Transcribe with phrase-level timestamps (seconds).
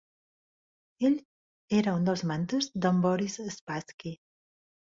[1.09, 1.17] Ell
[1.81, 4.19] era un dels mentors d'en Boris Spassky.